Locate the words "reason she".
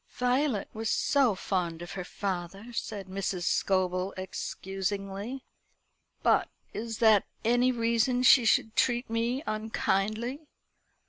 7.71-8.43